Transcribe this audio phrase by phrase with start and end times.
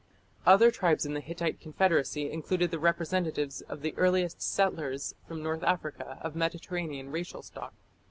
[0.47, 5.61] Other tribes in the Hittite confederacy included the representatives of the earliest settlers from North
[5.61, 7.75] Africa of Mediterranean racial stock.